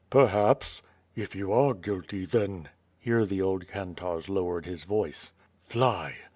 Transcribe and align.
* 0.05 0.09
"Perhaps/' 0.09 0.81
"If 1.15 1.35
you 1.35 1.51
are 1.53 1.75
guilty, 1.75 2.25
then...." 2.25 2.69
Here 2.97 3.23
the 3.23 3.43
old 3.43 3.67
kantarz 3.67 4.29
lowered 4.29 4.65
his 4.65 4.83
voice. 4.83 5.31
"Fly!" 5.63 6.15